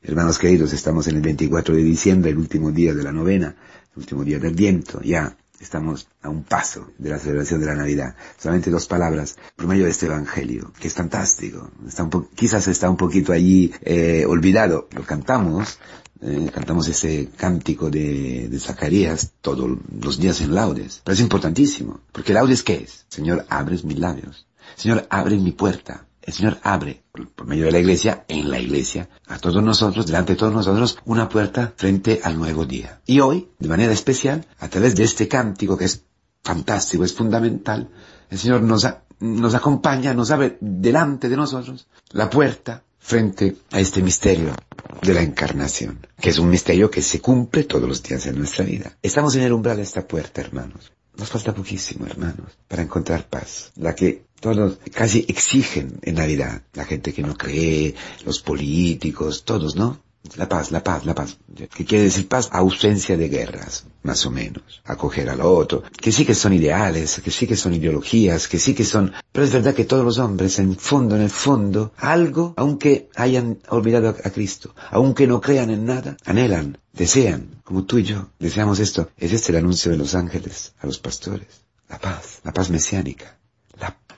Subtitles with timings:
[0.00, 3.56] Hermanos queridos, estamos en el 24 de diciembre, el último día de la novena,
[3.92, 7.74] el último día del viento, ya estamos a un paso de la celebración de la
[7.74, 8.14] Navidad.
[8.38, 11.72] Solamente dos palabras por medio de este Evangelio, que es fantástico.
[11.86, 14.88] Está quizás está un poquito allí eh, olvidado.
[14.92, 15.80] Lo cantamos,
[16.22, 19.68] eh, cantamos ese cántico de, de, Zacarías todos
[20.00, 21.02] los días en laudes.
[21.02, 23.04] Pero es importantísimo, porque laudes ¿qué es?
[23.08, 24.46] Señor, abres mis labios.
[24.76, 29.08] Señor, abre mi puerta el Señor abre, por medio de la iglesia, en la iglesia,
[29.28, 33.00] a todos nosotros, delante de todos nosotros, una puerta frente al nuevo día.
[33.06, 36.04] Y hoy, de manera especial, a través de este cántico que es
[36.44, 37.88] fantástico, es fundamental,
[38.28, 38.86] el Señor nos,
[39.20, 44.52] nos acompaña, nos abre delante de nosotros la puerta frente a este misterio
[45.00, 48.66] de la encarnación, que es un misterio que se cumple todos los días de nuestra
[48.66, 48.98] vida.
[49.00, 50.92] Estamos en el umbral de esta puerta, hermanos.
[51.16, 56.84] Nos falta poquísimo, hermanos, para encontrar paz, la que todos casi exigen en Navidad, la
[56.84, 60.00] gente que no cree, los políticos, todos, ¿no?
[60.36, 61.38] La paz, la paz, la paz.
[61.74, 62.48] ¿Qué quiere decir paz?
[62.52, 64.82] Ausencia de guerras, más o menos.
[64.84, 65.84] Acoger al otro.
[65.96, 69.12] Que sí que son ideales, que sí que son ideologías, que sí que son...
[69.32, 73.58] Pero es verdad que todos los hombres, en fondo, en el fondo, algo, aunque hayan
[73.68, 78.80] olvidado a Cristo, aunque no crean en nada, anhelan, desean, como tú y yo, deseamos
[78.80, 79.10] esto.
[79.16, 81.48] Es este el anuncio de los ángeles a los pastores.
[81.88, 83.37] La paz, la paz mesiánica,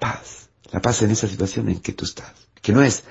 [0.01, 2.33] paz, la paz en esa situación en que tú estás.
[2.61, 3.05] Que no es,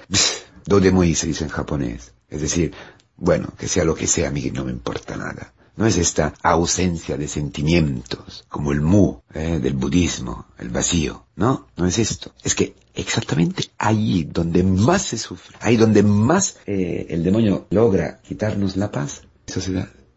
[0.65, 2.13] do de muy se dice en japonés.
[2.27, 2.73] Es decir,
[3.15, 5.53] bueno, que sea lo que sea, a mí no me importa nada.
[5.75, 11.25] No es esta ausencia de sentimientos, como el mu eh, del budismo, el vacío.
[11.37, 12.33] No, no es esto.
[12.43, 18.19] Es que exactamente allí donde más se sufre, ahí donde más eh, el demonio logra
[18.21, 19.21] quitarnos la paz,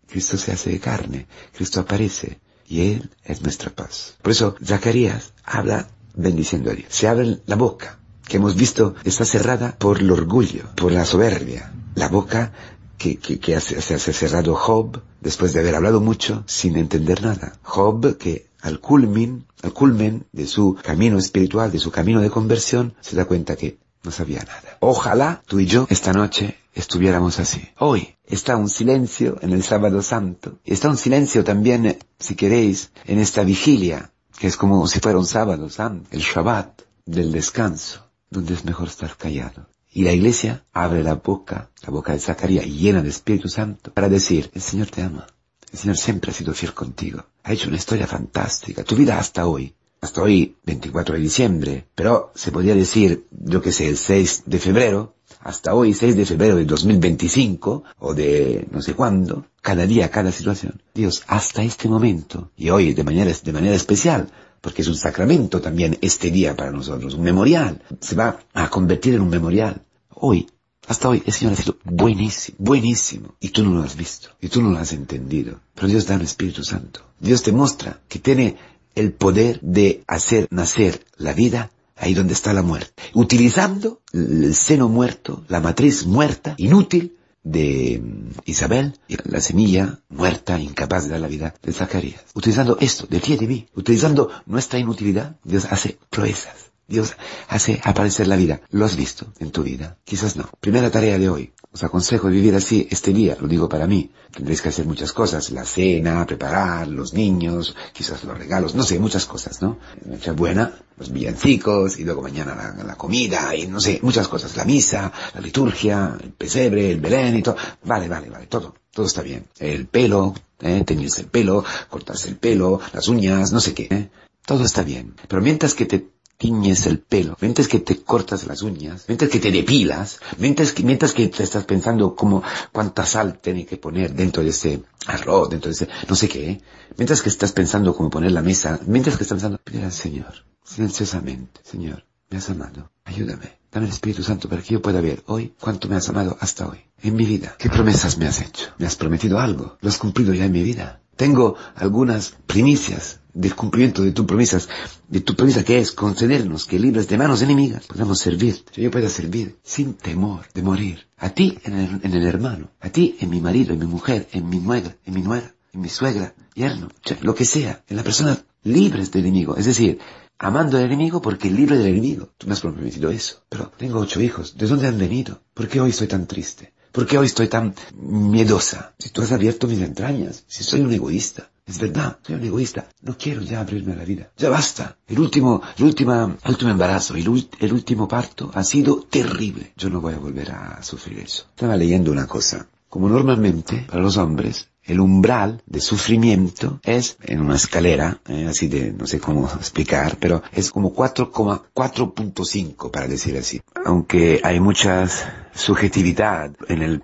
[0.09, 4.17] Cristo se hace de carne, Cristo aparece y Él es nuestra paz.
[4.20, 6.89] Por eso Zacarías habla bendiciendo a Dios.
[6.91, 11.73] Se abre la boca, que hemos visto está cerrada por el orgullo, por la soberbia.
[11.95, 12.53] La boca
[12.97, 17.59] que, que, se hace cerrado Job después de haber hablado mucho sin entender nada.
[17.63, 22.95] Job que al culmin, al culmen de su camino espiritual, de su camino de conversión,
[23.01, 24.78] se da cuenta que no sabía nada.
[24.81, 27.69] Ojalá tú y yo esta noche estuviéramos así.
[27.78, 30.59] Hoy está un silencio en el sábado santo.
[30.65, 35.26] Está un silencio también, si queréis, en esta vigilia, que es como si fuera un
[35.26, 35.69] sábado
[36.10, 39.69] el Shabbat del descanso, donde es mejor estar callado.
[39.91, 44.09] Y la iglesia abre la boca, la boca de Zacarías llena de Espíritu Santo, para
[44.09, 45.26] decir, el Señor te ama.
[45.71, 47.25] El Señor siempre ha sido fiel contigo.
[47.44, 48.84] Ha hecho una historia fantástica.
[48.84, 53.71] Tu vida hasta hoy hasta hoy, 24 de diciembre, pero se podría decir, yo que
[53.71, 58.80] sé, el 6 de febrero, hasta hoy, 6 de febrero de 2025, o de no
[58.80, 60.82] sé cuándo, cada día, cada situación.
[60.94, 64.28] Dios, hasta este momento, y hoy de manera, de manera especial,
[64.60, 69.14] porque es un sacramento también este día para nosotros, un memorial, se va a convertir
[69.14, 69.82] en un memorial.
[70.10, 70.48] Hoy,
[70.86, 74.48] hasta hoy, el Señor ha sido buenísimo, buenísimo, y tú no lo has visto, y
[74.48, 77.00] tú no lo has entendido, pero Dios da el Espíritu Santo.
[77.19, 78.56] Dios te muestra que tiene
[78.94, 81.70] el poder de hacer nacer la vida
[82.03, 88.41] ahí donde está la muerte, utilizando el seno muerto, la matriz muerta, inútil de mm,
[88.45, 92.21] Isabel, la semilla muerta, incapaz de dar la vida de Zacarías.
[92.35, 96.72] Utilizando esto, de ti y de mí, utilizando nuestra inutilidad, Dios hace proezas.
[96.88, 97.15] Dios
[97.48, 98.60] hace aparecer la vida.
[98.70, 99.98] ¿Lo has visto en tu vida?
[100.04, 100.48] Quizás no.
[100.60, 101.53] Primera tarea de hoy.
[101.75, 104.10] Os aconsejo vivir así este día, lo digo para mí.
[104.31, 108.98] Tendréis que hacer muchas cosas, la cena, preparar, los niños, quizás los regalos, no sé,
[108.98, 109.78] muchas cosas, ¿no?
[110.04, 114.66] Noche buena, los villancicos, y luego mañana la, comida, y no sé, muchas cosas, la
[114.66, 117.56] misa, la liturgia, el pesebre, el belén y todo.
[117.84, 119.47] Vale, vale, vale, todo, todo está bien.
[119.59, 120.82] El pelo, ¿eh?
[120.84, 124.10] teñirse el pelo, cortarse el pelo, las uñas, no sé qué, ¿eh?
[124.44, 125.15] Todo está bien.
[125.28, 129.38] Pero mientras que te tiñes el pelo, mientras que te cortas las uñas, mientras que
[129.38, 134.12] te depilas, mientras que, mientras que te estás pensando cómo, cuánta sal tiene que poner
[134.15, 136.60] dentro de ese arroz, dentro de ese, no sé qué,
[136.97, 140.32] mientras que estás pensando cómo poner la mesa, mientras que estás pensando, pide al Señor,
[140.65, 145.22] silenciosamente, Señor, me has amado, ayúdame, dame el Espíritu Santo para que yo pueda ver
[145.26, 148.72] hoy cuánto me has amado hasta hoy, en mi vida, qué promesas me has hecho,
[148.78, 153.55] me has prometido algo, lo has cumplido ya en mi vida, tengo algunas primicias del
[153.55, 154.69] cumplimiento de tus promesas,
[155.09, 159.09] de tu promesa que es concedernos que libres de manos enemigas podamos servir, yo pueda
[159.09, 161.07] servir sin temor de morir.
[161.19, 164.59] A ti en el, hermano, a ti en mi marido, en mi mujer, en mi
[164.59, 166.89] nuera, en mi nuera, en mi suegra, yerno,
[167.21, 169.57] lo que sea, en la persona libres del enemigo.
[169.57, 169.99] Es decir,
[170.39, 172.31] amando al enemigo porque libre del enemigo.
[172.37, 173.43] Tú me has prometido eso.
[173.49, 174.57] Pero tengo ocho hijos.
[174.57, 175.41] ¿De dónde han venido?
[175.55, 176.73] ¿Por qué hoy estoy tan triste?
[176.91, 178.95] ¿Por qué hoy estoy tan miedosa?
[178.99, 182.88] Si tú has abierto mis entrañas, si soy un egoísta, Es verdad, soy un egoísta.
[183.03, 184.30] No quiero ya abrirme a la vida.
[184.36, 184.97] Ya basta.
[185.06, 189.72] El último, el último, el último embarazo, el, el último parto ha sido terrible.
[189.76, 191.47] Yo no voy a volver a sufrir eso.
[191.50, 192.66] Estaba leyendo una cosa.
[192.88, 198.68] Como normalmente, para los hombres, el umbral de sufrimiento es en una escalera, eh, así
[198.68, 203.62] de, no sé cómo explicar, pero es como 4,4.5 para decir así.
[203.84, 205.09] Aunque hay mucha
[205.54, 207.03] subjetividad en el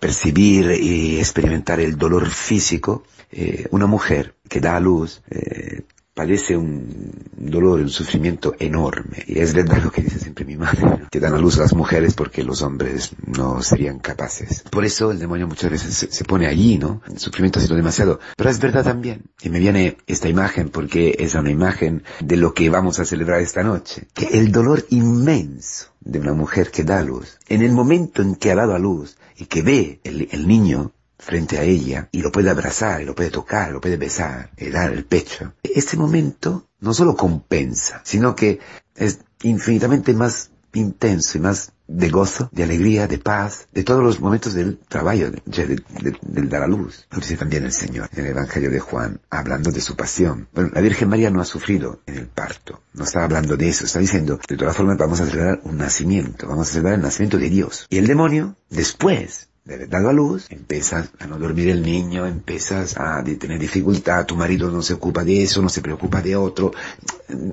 [0.00, 5.82] percibir y experimentar el dolor físico, eh, una mujer que da a luz eh,
[6.18, 9.22] padece un dolor, un sufrimiento enorme.
[9.28, 12.14] Y es verdad lo que dice siempre mi madre, que dan a luz las mujeres
[12.14, 14.64] porque los hombres no serían capaces.
[14.68, 17.02] Por eso el demonio muchas veces se, pone allí, ¿no?
[17.06, 18.18] El sufrimiento ha sido demasiado.
[18.36, 19.30] Pero es verdad también.
[19.42, 23.40] Y me viene esta imagen porque es una imagen de lo que vamos a celebrar
[23.40, 24.08] esta noche.
[24.12, 28.50] Que el dolor inmenso de una mujer que da luz, en el momento en que
[28.50, 32.32] ha dado a luz y que ve el, el niño, frente a ella y lo
[32.32, 35.54] puede abrazar, y lo puede tocar, lo puede besar, y dar el pecho.
[35.62, 38.60] Este momento no solo compensa, sino que
[38.94, 44.20] es infinitamente más intenso y más de gozo, de alegría, de paz, de todos los
[44.20, 47.06] momentos del trabajo, del dar a luz.
[47.10, 50.48] Lo dice también el Señor en el Evangelio de Juan, hablando de su pasión.
[50.52, 53.86] Bueno, la Virgen María no ha sufrido en el parto, no está hablando de eso,
[53.86, 57.38] está diciendo, de todas formas vamos a celebrar un nacimiento, vamos a celebrar el nacimiento
[57.38, 57.86] de Dios.
[57.88, 59.47] Y el demonio, después de
[59.88, 64.70] dado a luz, empiezas a no dormir el niño, empiezas a tener dificultad, tu marido
[64.70, 66.72] no se ocupa de eso, no se preocupa de otro,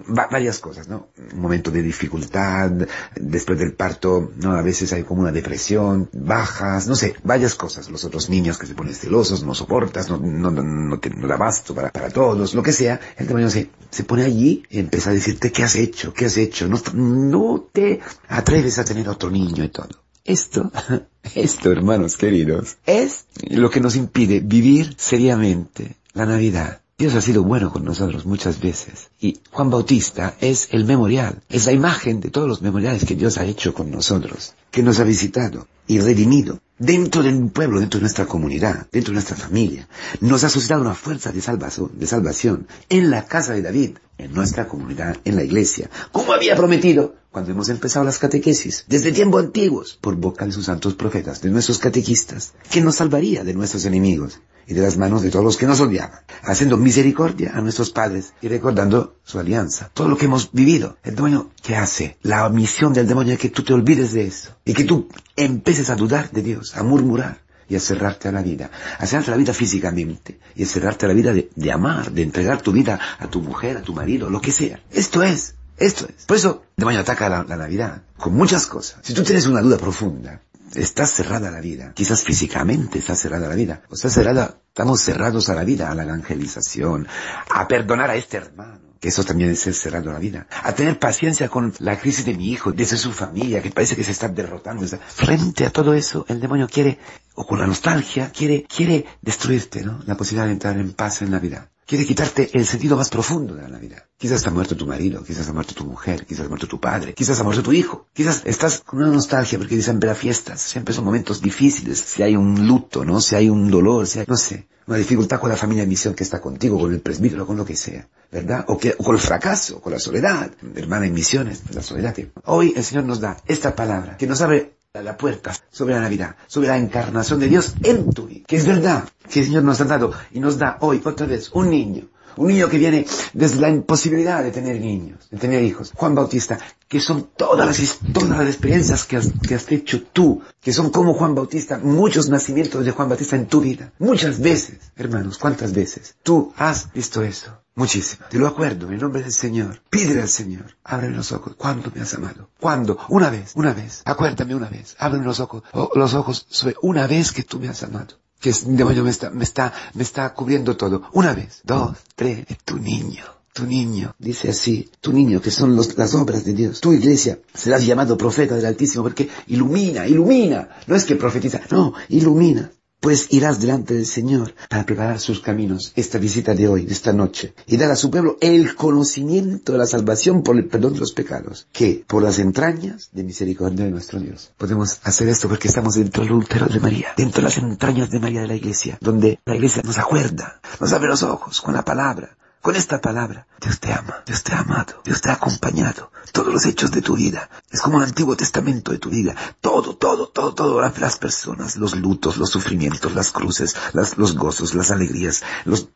[0.08, 1.10] varias cosas, ¿no?
[1.34, 2.72] Un momento de dificultad,
[3.16, 4.54] después del parto, ¿no?
[4.54, 7.90] A veces hay como una depresión, bajas, no sé, varias cosas.
[7.90, 11.28] Los otros niños que se ponen celosos, no soportas, no, no, no, no, te, no
[11.28, 13.00] para, para todos, lo que sea.
[13.18, 16.14] El demonio se, se pone allí y empieza a decirte, ¿qué has hecho?
[16.14, 16.68] ¿Qué has hecho?
[16.68, 20.05] No, no te atreves a tener otro niño y todo.
[20.26, 20.72] Esto,
[21.36, 26.82] esto, hermanos queridos, es lo que nos impide vivir seriamente la Navidad.
[26.98, 29.12] Dios ha sido bueno con nosotros muchas veces.
[29.20, 33.38] Y Juan Bautista es el memorial, es la imagen de todos los memoriales que Dios
[33.38, 38.00] ha hecho con nosotros, que nos ha visitado y redimido dentro de un pueblo, dentro
[38.00, 39.88] de nuestra comunidad, dentro de nuestra familia.
[40.20, 44.34] Nos ha suscitado una fuerza de salvación, de salvación en la casa de David, en
[44.34, 49.44] nuestra comunidad, en la iglesia, como había prometido cuando hemos empezado las catequesis, desde tiempos
[49.44, 53.86] antiguos, por boca de sus santos profetas, de nuestros catequistas, que nos salvaría de nuestros
[53.86, 57.92] enemigos y de las manos de todos los que nos odiaban, haciendo misericordia a nuestros
[57.92, 59.90] padres y recordando su alianza.
[59.94, 60.98] Todo lo que hemos vivido.
[61.04, 62.18] El demonio, ¿qué hace?
[62.22, 65.90] La misión del demonio es que tú te olvides de eso y que tú empieces
[65.90, 68.70] a dudar de Dios, a murmurar y a cerrarte a la vida,
[69.00, 72.22] a cerrarte a la vida físicamente y a cerrarte a la vida de, amar, de
[72.22, 74.80] entregar tu vida a tu mujer, a tu marido, lo que sea.
[74.92, 76.26] Esto es, esto es.
[76.26, 79.00] Por eso el demonio ataca la, la Navidad con muchas cosas.
[79.02, 80.42] Si tú tienes una duda profunda,
[80.76, 81.94] está cerrada la vida.
[81.94, 83.84] Quizás físicamente está cerrada la vida.
[83.90, 87.08] O está cerrada, estamos cerrados a la vida, a la evangelización,
[87.50, 88.86] a perdonar a este hermano.
[89.00, 90.48] Que eso también es ser cerrado a la vida.
[90.64, 94.04] A tener paciencia con la crisis de mi hijo, desde su familia, que parece que
[94.04, 94.86] se está derrotando.
[94.88, 96.98] Frente a todo eso, el demonio quiere,
[97.36, 100.02] o con la nostalgia, quiere, quiere destruirte, ¿no?
[100.06, 101.70] La posibilidad de entrar en paz en la vida.
[101.88, 104.06] Quiere quitarte el sentido más profundo de la Navidad.
[104.18, 107.14] Quizás está muerto tu marido, quizás ha muerto tu mujer, quizás ha muerto tu padre,
[107.14, 108.08] quizás ha muerto tu hijo.
[108.12, 112.36] Quizás estás con una nostalgia porque dicen las fiestas, siempre son momentos difíciles, si hay
[112.36, 113.22] un luto, ¿no?
[113.22, 116.16] Si hay un dolor, si hay, no sé, una dificultad con la familia de misión
[116.16, 118.66] que está contigo, con el presbítero, con lo que sea, ¿verdad?
[118.68, 122.16] O, que, con el fracaso, con la soledad, hermana en misiones, la soledad.
[122.46, 126.36] Hoy el Señor nos da esta palabra que nos abre la puerta sobre la Navidad,
[126.48, 128.46] sobre la encarnación de Dios en tu vida.
[128.48, 131.50] Que es verdad que el Señor nos ha dado y nos da hoy otra vez
[131.54, 132.08] un niño.
[132.38, 135.94] Un niño que viene desde la imposibilidad de tener niños, de tener hijos.
[135.96, 140.74] Juan Bautista, que son todas las, todas las experiencias que que has hecho tú, que
[140.74, 143.94] son como Juan Bautista, muchos nacimientos de Juan Bautista en tu vida.
[144.00, 146.16] Muchas veces, hermanos, ¿cuántas veces?
[146.24, 147.65] Tú has visto eso.
[147.76, 148.26] Muchísimo.
[148.30, 149.82] Te lo acuerdo, en nombre del Señor.
[149.90, 150.78] Pídele al Señor.
[150.86, 151.56] Ábreme los ojos.
[151.58, 152.50] ¿Cuándo me has amado?
[152.58, 152.98] ¿Cuándo?
[153.10, 154.02] Una vez, una vez.
[154.06, 154.96] Acuérdame una vez.
[154.98, 155.64] Ábreme los ojos,
[155.94, 158.18] los ojos sobre una vez que tú me has amado.
[158.40, 161.04] Que el demonio me está, me está, me está cubriendo todo.
[161.12, 162.46] Una vez, dos, tres.
[162.64, 163.24] Tu niño.
[163.52, 166.82] Tu niño, dice así, tu niño, que son las obras de Dios.
[166.82, 170.70] Tu iglesia serás llamado profeta del Altísimo porque ilumina, ilumina.
[170.88, 175.94] No es que profetiza, no, ilumina pues irás delante del Señor para preparar sus caminos
[175.96, 179.78] esta visita de hoy, de esta noche, y dar a su pueblo el conocimiento de
[179.78, 183.92] la salvación por el perdón de los pecados, que por las entrañas de misericordia de
[183.92, 184.54] nuestro Dios.
[184.58, 188.20] Podemos hacer esto porque estamos dentro del útero de María, dentro de las entrañas de
[188.20, 191.86] María de la iglesia, donde la iglesia nos acuerda, nos abre los ojos con la
[191.86, 193.46] palabra, con esta palabra.
[193.62, 196.12] Dios te ama, Dios te ha amado, Dios te ha acompañado.
[196.32, 197.48] Todos los hechos de tu vida.
[197.70, 199.36] Es como el Antiguo Testamento de tu vida.
[199.76, 200.82] Todo, todo, todo, todo.
[200.82, 205.44] Las personas, los lutos, los sufrimientos, las cruces, los gozos, las alegrías,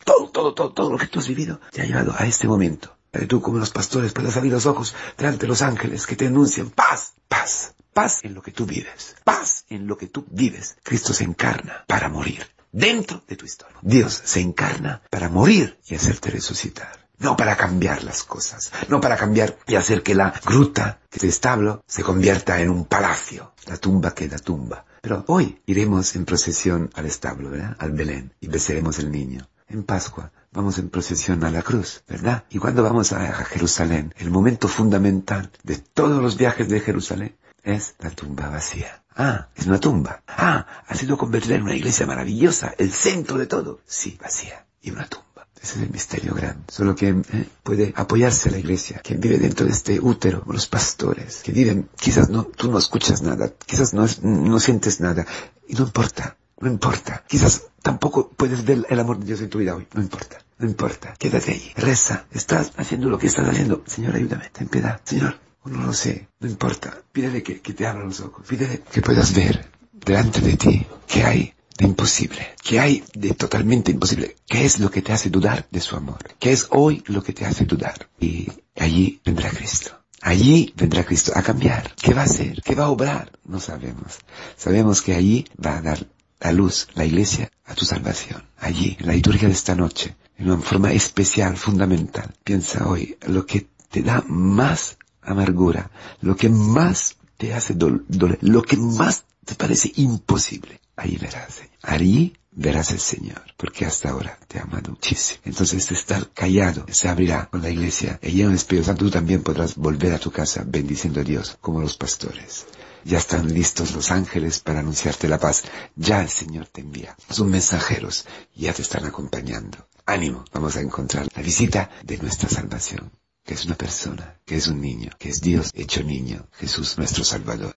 [0.04, 2.94] todo, todo, todo, todo lo que tú has vivido te ha llevado a este momento.
[3.10, 6.28] Que tú como los pastores puedas abrir los ojos delante de los ángeles que te
[6.28, 10.76] anuncian paz, paz, paz en lo que tú vives, paz en lo que tú vives.
[10.84, 13.78] Cristo se encarna para morir dentro de tu historia.
[13.82, 17.08] Dios se encarna para morir y hacerte resucitar.
[17.20, 21.24] No para cambiar las cosas, no para cambiar y hacer que la gruta, que es
[21.26, 23.54] establo, se convierta en un palacio.
[23.68, 24.86] La tumba queda tumba.
[25.02, 27.76] Pero hoy iremos en procesión al establo, ¿verdad?
[27.80, 29.48] Al Belén, y besaremos el niño.
[29.68, 32.46] En Pascua vamos en procesión a la cruz, ¿verdad?
[32.50, 37.96] Y cuando vamos a Jerusalén, el momento fundamental de todos los viajes de Jerusalén es
[38.00, 39.04] la tumba vacía.
[39.16, 40.24] Ah, es una tumba.
[40.28, 43.82] Ah, ha sido convertida en una iglesia maravillosa, el centro de todo.
[43.86, 44.66] Sí, vacía.
[44.82, 45.29] Y una tumba.
[45.62, 46.64] Ese es el misterio grande.
[46.70, 51.42] Solo que eh, puede apoyarse la iglesia, quien vive dentro de este útero, los pastores,
[51.44, 55.26] que viven, quizás no, tú no escuchas nada, quizás no, no sientes nada,
[55.68, 57.24] y no importa, no importa.
[57.28, 60.38] Quizás tampoco puedes ver el amor de Dios en tu vida hoy, no importa.
[60.60, 63.82] No importa, quédate ahí, reza, estás haciendo lo que estás haciendo.
[63.86, 65.00] Señor, ayúdame, ten piedad.
[65.06, 67.02] Señor, no lo sé, no importa.
[67.14, 68.46] Pídele que, te abra los ojos.
[68.46, 73.92] Pídele que puedas ver delante de ti qué hay de imposible, qué hay de totalmente
[73.92, 77.24] imposible, qué es lo que te hace dudar de su amor, qué es hoy lo
[77.24, 78.10] que te hace dudar.
[78.20, 79.92] Y allí vendrá Cristo.
[80.22, 81.96] Allí vendrá Cristo a cambiar.
[81.96, 82.62] ¿Qué va a hacer?
[82.62, 83.32] ¿Qué va a obrar?
[83.46, 84.20] No sabemos.
[84.58, 86.06] Sabemos que allí va a dar
[86.42, 88.44] la luz, la iglesia, a tu salvación.
[88.58, 92.34] Allí, en la liturgia de esta noche, en una forma especial, fundamental.
[92.44, 98.64] Piensa hoy, lo que te da más amargura, lo que más te hace doler, lo
[98.64, 101.78] que más te parece imposible, ahí verás, Señor.
[101.82, 105.40] Allí verás el Señor, porque hasta ahora te ha amado muchísimo.
[105.46, 109.44] Entonces estar callado se abrirá con la iglesia y en el Espíritu Santo tú también
[109.44, 112.66] podrás volver a tu casa bendiciendo a Dios como los pastores.
[113.06, 115.64] Ya están listos los ángeles para anunciarte la paz.
[115.96, 117.16] Ya el Señor te envía.
[117.30, 118.26] Son mensajeros
[118.56, 119.88] ya te están acompañando.
[120.06, 123.12] Ánimo, vamos a encontrar la visita de nuestra salvación
[123.50, 127.24] que es una persona, que es un niño, que es Dios hecho niño, Jesús nuestro
[127.24, 127.68] Salvador.